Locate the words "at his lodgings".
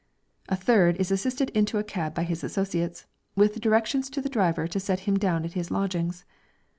5.45-6.25